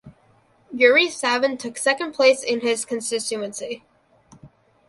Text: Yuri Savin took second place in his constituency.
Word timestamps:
Yuri 0.73 1.09
Savin 1.11 1.57
took 1.59 1.77
second 1.77 2.13
place 2.13 2.41
in 2.41 2.61
his 2.61 2.85
constituency. 2.85 3.83